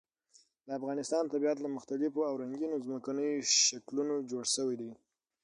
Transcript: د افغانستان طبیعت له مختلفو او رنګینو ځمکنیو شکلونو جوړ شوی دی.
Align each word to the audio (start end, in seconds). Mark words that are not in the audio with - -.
د 0.65 0.67
افغانستان 0.79 1.23
طبیعت 1.33 1.57
له 1.61 1.69
مختلفو 1.77 2.19
او 2.29 2.33
رنګینو 2.43 2.83
ځمکنیو 2.85 3.45
شکلونو 3.67 4.15
جوړ 4.31 4.43
شوی 4.55 4.75
دی. 4.81 4.91